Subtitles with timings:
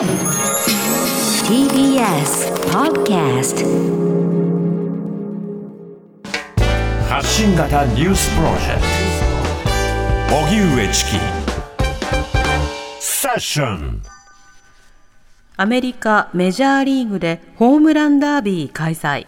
[0.00, 0.08] TBS
[2.72, 3.66] Podcast
[7.06, 8.80] 発信型ニュースプロジェク
[10.30, 10.36] ト。
[10.36, 11.10] 荻上チキ。
[12.98, 14.02] セッション。
[15.58, 19.26] アメリカメジャーリーグでホームランダービー開催。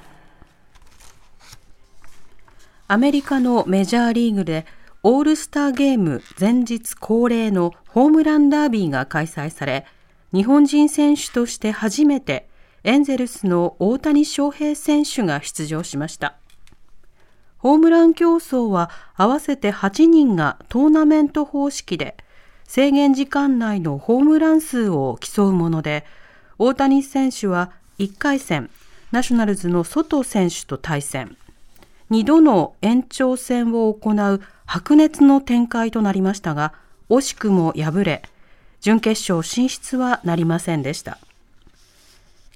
[2.89, 4.65] アメリカのメジャーリーグで
[5.03, 9.85] オールスターゲーム前日恒例のホームランダービーが開催され
[10.33, 12.49] 日本人選手として初めて
[12.85, 16.37] エンゼルスの大谷翔平選手が出場しました。
[17.59, 22.17] ホームラン競争は合わせて8人がトーナメント方式で
[22.65, 26.05] 制限時間内のホームラン数を競うもので
[26.59, 28.69] 大谷選手は1回戦
[29.13, 31.37] ナショナルズのソト選手と対戦。
[32.11, 36.75] 2度の延長戦を行う白熱の展開となりましたが
[37.09, 38.23] 惜しくも敗れ
[38.83, 41.19] 準決勝進出はなりませんでした。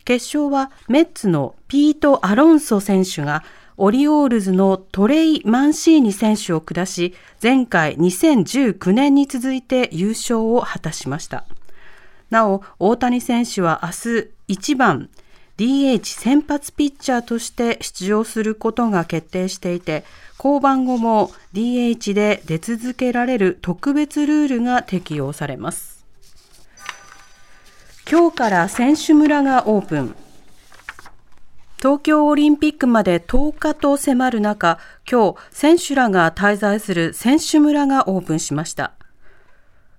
[0.04, 3.42] 決勝はメッツのピート・アロンソ選手が
[3.77, 11.44] オリオールズのトレイ・マンシーニ選手を下し前回2019年に続いて優勝を果たしました。
[12.30, 15.08] なお大谷選手は明日1番
[15.58, 20.05] DH 先発ピッチャーとして出場することが決定していて
[20.38, 25.95] 降板後も DH で出続けられる特別ルールが適用されます。
[28.08, 30.14] 今日から選手村がオープン。
[31.78, 34.78] 東京オリンピックまで10日と迫る中、
[35.10, 38.92] 今日、選手らが滞在する選手村がオープンしました。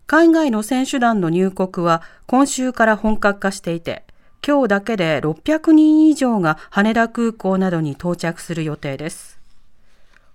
[0.05, 4.05] 海外の選手団の入国は今週から本格化していて、
[4.41, 9.37] 今日だけで600人以上が羽田空港などに到着する予定です。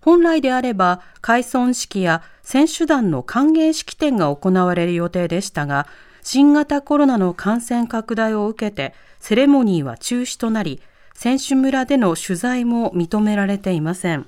[0.02, 5.86] 本来であれば、開村式や選手団の歓迎式典が行われる予定でしたが、
[6.22, 10.80] 新型コロナの感染拡大を受けてセレモニーは中止となり、
[11.14, 14.26] 選手村での取材も認められていません。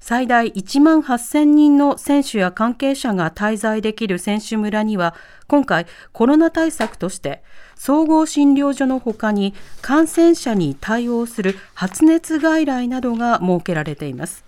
[0.00, 5.14] 最大1万8000人の選手や関係者が滞在できる選手村には、
[5.48, 7.42] 今回コロナ対策として
[7.74, 14.44] 総合診療所のほかに感染者に対応する発熱外来などが設けられています。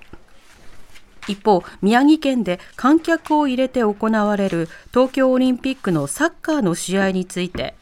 [1.29, 7.75] 一方、宮城県で観客を入れて行われる東京オリンピックのサッカーの試合について、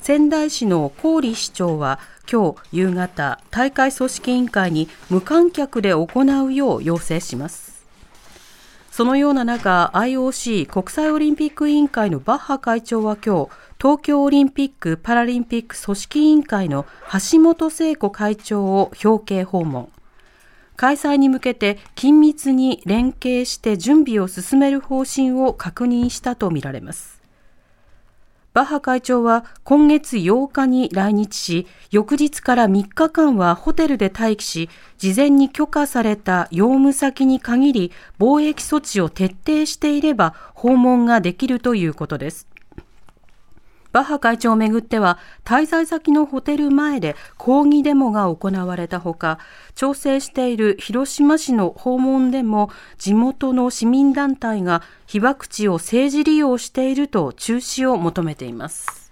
[0.00, 1.98] 仙台市の郡市長は
[2.30, 6.08] 今日夕方、大会組織委員会に無観客で行
[6.44, 7.84] うよう要請します。
[8.90, 13.50] そのような中、IOC 国際オリンピック委員会のバッハ会長は今日、
[13.80, 16.86] 東京オリンピック・パラリンピック組織委員会の
[17.32, 19.90] 橋本聖子会長を表敬訪問。
[20.80, 27.20] 開催に向けて緊密に連携して準備を進める方針を確認したとみられます。
[28.54, 42.49] バッハ会長は今月8日に来日し、翌日から3日間はホテルで待機し、事前に許可された用務先に限り防疫措置を徹底していれば訪問ができるということです。
[43.92, 49.38] バッハ会長をめぐっては滞在先のホテル前で抗議デモが行われたほか
[49.74, 59.10] 調整している広島市の訪問でも地元の市民団体が被爆地を政治利用していると中止を求めています。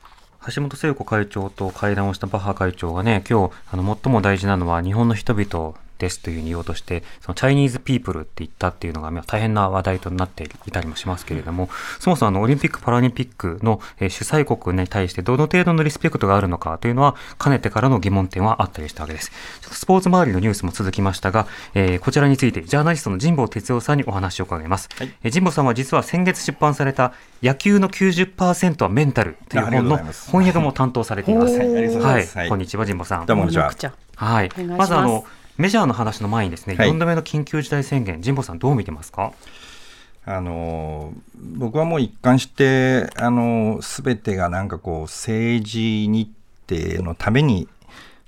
[0.55, 19.33] 橋本聖子会長と会談をしたバッハ会長がね今日あの最も大事なのは日本の人々ですというふうに言おうとして、その Chinese people って言ったっていうのが大変な話題となっていたりもしますけれども、そもそもあのオリンピック・パラリンピックの主催国に対してどの程度のリスペクトがあるのかというのは、かねてからの疑問点はあったりしたわけです。
[19.63, 24.89] スポーツ周りのニュースも続きましたが、えー、こちらについてジャーナリストの神保哲夫さんにお話を伺います。
[24.97, 31.59] はい、え神保さんは実は先月出版された野球の90%はメンタルという本の翻訳も担当されています。
[31.59, 33.27] はい、こんにちは神保さん。
[33.27, 33.73] どうもこんにちは。
[34.17, 34.51] はい。
[34.77, 35.25] まずあの
[35.59, 39.33] メジャーの話の前にですね、はい、4度目の緊急事態宣言、神保さん、どう見てますか？
[40.25, 46.31] あの僕はもう一貫して、あのべてがなんかこう、政治日
[46.69, 47.67] 程のために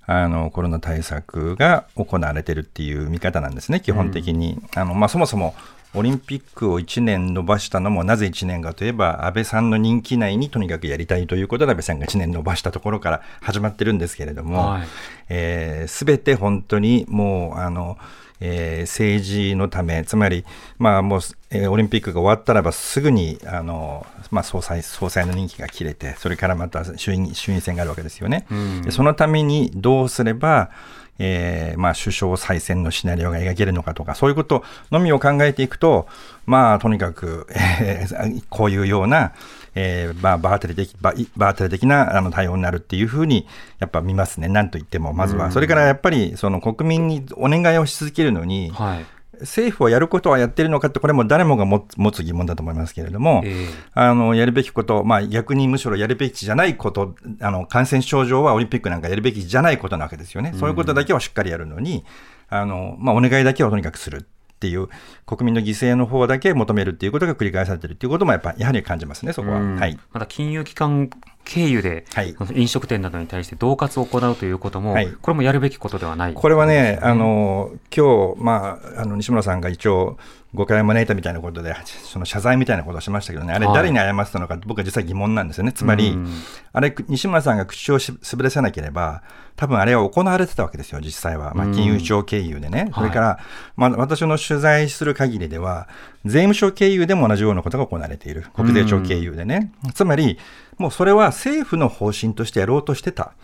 [0.07, 4.55] あのコロナ対策が行われているっていう見方なんですね、基本的に。
[4.55, 5.55] うん、あのまあ、そもそも
[5.95, 14.89] オリンピックを1年延ばしたのもなぜ1年かといえば、安倍さんの任期内にとにかくやりたいということで、安倍さんが1年延ばしたところから始まってるんですけれども、す、
[15.29, 17.99] えー、べ、て本当にもう、あの、
[18.41, 20.45] えー、政治のため、つまり、
[20.79, 21.21] まあもう、
[21.51, 28.47] えー、オリンピックが終わったらばすぐに、あの、まあ総裁、総裁の任期が切れて、それからまた衆院衆院選があるわけですよね。
[28.83, 30.71] でそのためにどうすれば、
[31.19, 36.07] えー、まあ、首相再選のシナリオが描けるのかとか、そういうことのみを考えていくと、
[36.47, 39.33] まあ、とにかく、え ーこういうような、
[39.75, 43.47] えーまあ、バーテレ的ババーテレ的なあの対応になるっていうふうに
[43.79, 45.51] やっぱ見ますね、なんといっても、まずは。
[45.51, 49.07] それからやっぱりその国民にお願いをし続けるのに、はい。
[49.41, 51.81] 政府はやることはやってるのかって、これも誰もが持
[52.13, 53.67] つ疑問だと思いますけれども、ええ。
[53.95, 62.05] あのやるべきこと、まあ、逆にむしろやるべきじゃないこと、あの感染症状はオリンピックなんかやるべきじゃないことなわけですよね、そういうことだけはしっかりやるのに、
[62.49, 64.27] あのまあ、お願いだけはとにかくする
[64.61, 64.89] っていう、
[65.25, 69.59] 国民の犠牲の方だけ求めるっていうことが繰り返されてるっていうことも、やっぱやはり感じますね、そこは。
[69.59, 71.09] うんはいまた金融機関
[71.45, 76.35] 経由で、はい飲食店などに対して恫喝を行うということも、はいこれもやるべきことではない。
[76.35, 80.19] これはね、あの今日、まあ、あの西村さんが一応、
[80.53, 83.75] 誤解を招いたみたいなことで、その謝罪みたいなことをしましたけどね、あれ、はい。
[83.75, 86.29] 誰に謝ってたのか僕は実は疑問なんですよね、つまりうん、
[86.73, 89.23] あれ、西村さんが口をし滑らせなければ、
[89.55, 93.39] 多分あれは行われてたわけですよ、実際は、まあ、金融庁経由でね、それから、
[93.77, 95.89] まあ、私の取材する限りでは、
[96.25, 100.39] 税務署経由でも同じようなことが行われている、国税庁経由でね、つまり、
[100.79, 103.35] もうそれは政府の方針としてやろうとしてた。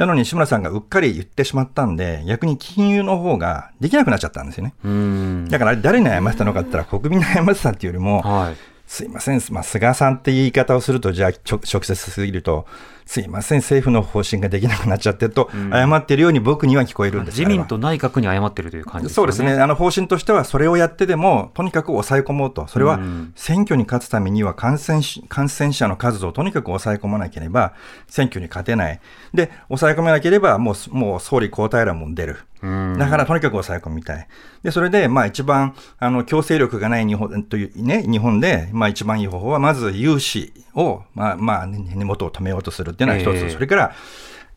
[0.00, 4.72] なのに志村さんがうっかり言ってしまったんで、逆に金融の方ができなくなっちゃったんですよね。
[4.82, 5.48] うん。
[5.50, 8.56] だから誰に謝ってたのかって言ったら、国民に謝ってたっていうよりも、はい。
[8.86, 12.66] すいません、まあ、菅さんって言い方をすると、じゃあ直接すぎると、
[13.10, 17.40] すいません、政府の方針ができなくなっちゃってると、謝ってるように僕には聞こえるんです。
[17.40, 19.32] 自民と内閣に謝ってるという感じですよね。
[19.32, 23.32] そうですね、あの方針としては、それをやってでも、とにかく抑え込もうと、それはうん。
[23.34, 27.72] 選挙に勝つためには感染し感染者の数をとにかく抑え込まなければ、
[28.06, 29.00] 選挙に勝てない、
[29.34, 32.96] で抑え込めなければもう、もう総理交代らも出る、うん。
[32.96, 34.28] だからとにかく抑え込みたい、
[34.62, 43.50] でそれでまあ一番あの強制力がない日本という、ね、日本で、まあ、一番いい方法は、まず融資を、まあまあ、根元を止めようとするっていうのは一つ、ええ。
[43.50, 43.94] それから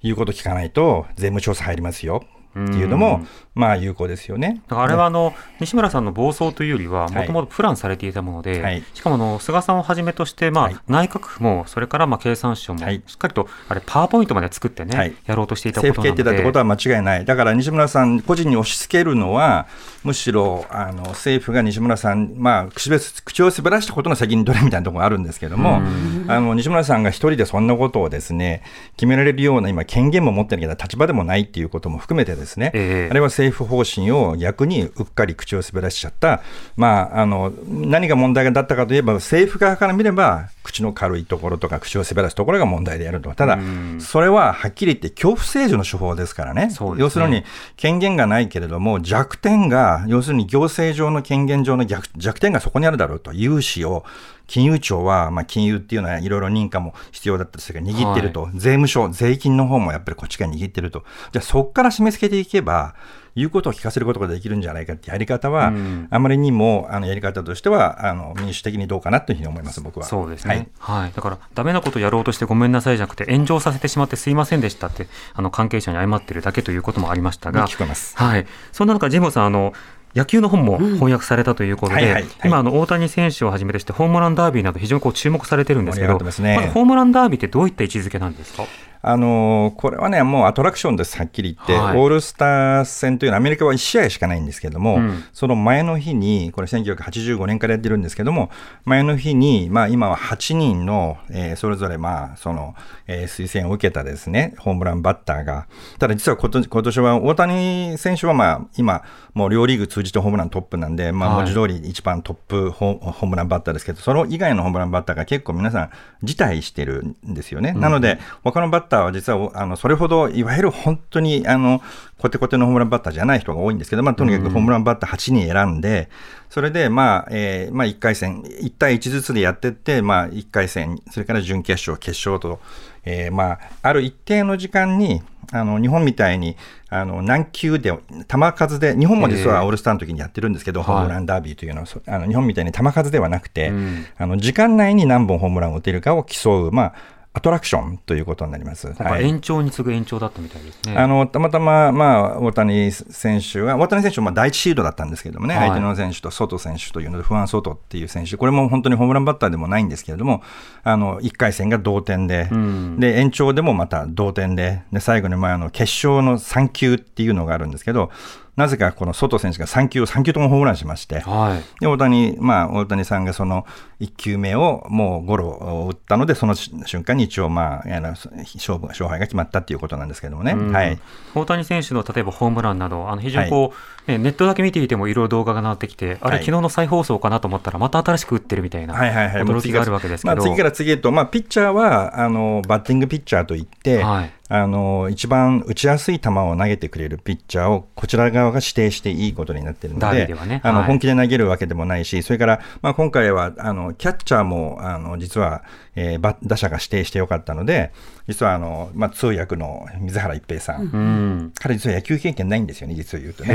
[0.01, 3.25] 言うこと聞かないと、税務調査入りますよっていうのも、
[3.55, 4.61] まあ有効ですよね。
[4.67, 7.13] だからあれはあの、西村さんの暴走というよりは、はい。
[7.13, 8.83] もともとプランされていたもので、はい。
[8.95, 10.77] しかもあの菅さんをはじめとして、まあはい。
[10.87, 13.03] 内閣府も、それからまあ経産省も、はい。
[13.05, 15.13] しっかりとあれ、パワーポイントまで作ってね、はい。
[15.25, 19.67] やろうとしていたこと政府決定だってことは間違いない、だから西村さん個人に押し付けるのは、
[20.03, 25.81] むしろあの政府が西村さん、まあ口べ口を滑らしたことの責任取れみたいなところがあるんですけれども、
[26.27, 28.63] あの西村さんが一人でそんなことをですね
[28.97, 33.11] 決められるような今、権限も持ってなきゃ立場でもないっていうことも含めて、ですね、ええ。
[33.11, 36.41] あれは政府方針を逆にうっかり口を滑らしちゃった、
[36.75, 43.59] まあ、あの何が問題だったかといえば、政府側から見れば、口の軽いところとか、口を滑らすところが問題であると、ただ、
[43.99, 46.69] それははっきり言って、恐怖政治の手法ですからね、ね。
[46.97, 47.43] 要するに
[47.77, 54.05] 権限がないけれども、弱点が、要するに行政上の権限上の弱弱点がそこにあるだろうと、融資を
[54.47, 62.95] 金融庁は、まあ、金融っていうのはいろいろ認可も必要だったりするから握ってると、税務署、税金の方もやっぱりこっちが握ってると、じゃあそこから締め付けていけば、
[63.35, 66.07] 言うことを聞かせることができるんじゃないかってやり方は、うん。
[66.09, 70.05] あまりにもあのやり方としてはあの民主的にどうかなというふうに思います、僕は。
[70.05, 71.01] そうですね、はい。
[71.01, 71.11] はい。
[71.15, 78.15] だから、ダメなことやろうとしてごめんなさいじゃなくて、炎上させてしまってすいませんでしたって、あの関係者に謝ってるだけということもありましたが、聞こえます。
[78.17, 79.73] はい、そんな中、ジェイモンさん、あの
[80.15, 86.59] 野球の本も翻訳されたということで、今、あの大谷選手をはじめとして、ホームランダービーなど、非常にこう注目されてるんですけど、ますね。
[86.67, 88.65] ずホームランダービーってどういった位置づけなんですか？
[89.05, 91.97] あのーこれはね、もうアトラクションです、はっきり言って、はい。
[91.97, 95.23] オールスター戦というのは、アメリカは1試合しかないんですけれども、うん。
[95.33, 98.49] その前の日に、これ、1985年からやってるんですけども、
[98.85, 102.75] 前の日に、まあ、今は8人の、えーそれぞれ、まあ、その、
[103.07, 105.67] えー推薦を受けたですね、ホームランバッターが、
[105.99, 111.53] ただ実はこと今年は大谷選手は、まあ、今、もう両リーグ通じてホームラントップなんで、まあ、はい。
[111.53, 115.89] 文字通り一番トップホホームランバッターですけど、その以外のホームランバッターが結構皆さん
[116.23, 117.73] 辞退してるんですよね。
[117.73, 121.81] なので、他のバッターは実はおあのそれほど、いわゆる本当にあの
[122.17, 126.09] コテコテのホームランバッターじゃない人が多いんですけど、まあ、とにかくホームランバッター8人選んで、
[126.49, 132.59] それで、まあえーまあ、1回戦、1対1ずつでやってって、まあ、1回戦、それから準決勝、決勝と、
[133.05, 135.21] えーまあ、ある一定の時間に、
[135.51, 136.55] あの日本みたいに
[136.93, 140.87] あの何球で、球数で、日本も実はオールスターの時にやってるんですけど、はい。
[140.89, 144.05] ホームランダービーというのは、そあの日本みたいに球数ではなくて、うん。
[144.15, 146.93] あの時間内に何本ホームランを打てるかを競う、まあ、
[147.35, 148.93] アトラクションということになります。
[149.19, 150.95] 延長に次ぐ延長だったみたいですね。
[150.95, 160.43] あのたまたま、まあ、大谷選手が、大谷選手はまあ第一シードだったんですけれどもね、はい相手の選手とソト選手というので、不安ソトっていう選手、これも本当にホームランバッターでもないんですけれども、
[160.83, 168.11] あの1回戦が同点で、うんで延長でもまた同点で、で最後にまああの決勝の3球っていうのがあるんですけど、
[168.55, 171.81] なぜかこの外選手が3球、3球ともホームランしまして、はい。
[171.81, 173.65] で大谷、まあ、大谷さんがその
[173.99, 180.53] 1球目をもうゴロを打ったので、その瞬間に一応、まあ、あの勝負勝敗が決まったっていうことなんですけどもね。
[180.53, 180.71] うん。
[180.71, 180.99] はい。
[181.35, 186.45] 大谷選手の例えばホームランなど、あの非常にこう、ねネットだけ見ていてもいろいろ動画がなってきて、あれ、はい。
[186.45, 194.31] 昨日の再放送かなと思ったら、また新しく打ってるみたいな、はいはいはい、驚きがあるわけですけど、まあ、次から次へと、まあ、ピッチャーはあのバッティングピッチャーといって、はい。
[194.49, 200.61] あの一番打ちやすい球を投げてくれるピッチャーをこちら側が指定していいことになっているのでではね。
[200.63, 200.87] あのはい。
[200.87, 205.63] 本気で投げるわけでもないし、それから、まあ、今回はあのキャッチャーもあの実は、
[205.95, 207.93] えーバ打者が指定してよかったので、
[208.27, 213.53] 実はあの、まあ、通訳の水原一平さん、うん、彼、実は野球経験ないんですよね、実を言うとね。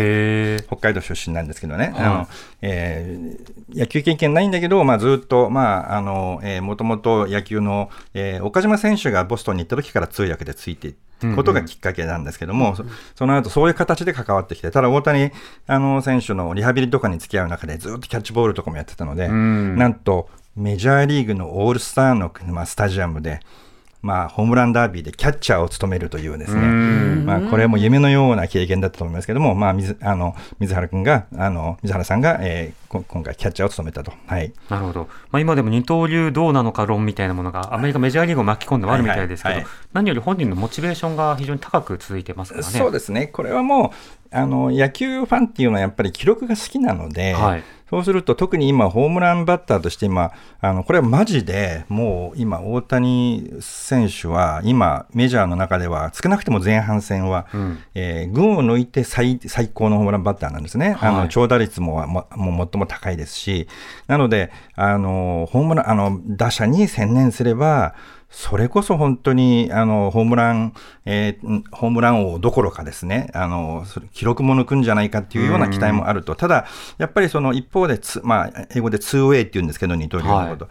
[0.66, 2.04] 北海道出身なんですけどね、はい。
[2.04, 2.28] あの
[2.62, 15.30] えー野球経験ないんだけど、まあ、ずっと、まああのえー、もともと野球の、えー岡島選手がボストンに行った時から通訳でついていくことがきっかけなんですけども、そその後そういう形で関わってきて、ただ大谷
[15.66, 19.76] あの選手のリハビリとかに付き合う中で、ずっとキャッチボールとかもやってたので、ん。
[19.76, 23.40] なんとメジャーリーグのオールスターの、まあ、スタジアムで、
[24.00, 34.12] まあ、ホームランダービーでキャッチャーを務めるというですね、まあ、これも夢のような経験だったと思いますけども、まあ、水あの水原君が、あの水原さんが、えーこ今回、キャッチャーを務めたと。
[34.26, 34.52] はい。
[34.70, 39.72] なるほど、まあ、今でも二刀流どうなのか論みたいなものが、アメリカメジャーリーグを巻き込んではあるみたいですけど、はいはい。
[39.92, 42.72] 何より本人のモチベーションが非常に高く続いてますからね。
[42.72, 43.90] そうですね、これはもう
[44.30, 47.64] あの野球ファンっていうのはやっぱり記録が好きなので、はい。
[47.88, 57.78] そうすると特に今、ホームランバッターとして今、あのこれはマジでもう今、大谷選手は今、メジャーの中では少なくとも前半戦は、ん。
[57.94, 61.22] えー群を抜いて最最高のホームランバッターなんですね、あはい。
[61.24, 63.68] の長打率もももも高いですし、
[64.06, 67.94] なので、あのホームランあの打者に専念すれば、
[68.30, 70.74] それこそ本当にあのホームラン、
[71.06, 76.66] えーんホームラン王どころかですね、あの記録も抜くんじゃないかっていうような期待もあると、ただ、
[76.98, 80.68] やっぱりその一方でつ、まあ、英語で 2way って言うんですけど、二刀流のこと。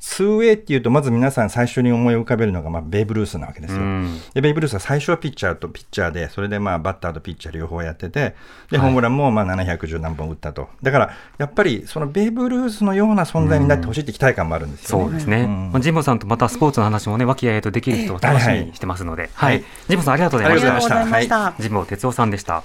[0.00, 3.80] 2way っていうと、まず皆さん最初に思い浮かべるのが、まあ、ベーブ・ルースなわけですよ。
[3.80, 4.20] うん。
[4.34, 8.34] で、ベーブ・ルースは最初はピッチャーとピッチャーで、それでまあバッターとピッチャー両方やってて、
[8.70, 10.68] で、ホームランもまあ710何本打ったと。
[10.82, 15.04] だから、やっぱりそのベーブ・ルースのような存在になってほしいって期待感もあるんですよね。
[15.04, 15.70] そうですね、ん。
[15.72, 17.54] まあ、ジンボさんとまたスポーツの話もね、和気あい。
[17.56, 19.56] あいとできる人を楽しみにしてますので、はい。
[19.56, 19.64] はい。
[19.88, 20.68] ジンボさんありがとうございあました。
[20.68, 21.44] りがとうございました。
[21.46, 21.62] ありがとうございました。
[21.62, 22.62] ジンボ哲夫さんでした。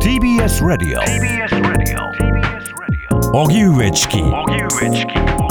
[0.00, 1.00] TBS Radio
[3.32, 4.18] 荻上チキ。
[4.18, 4.24] セ
[4.86, 5.49] ッショ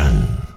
[0.00, 0.49] ン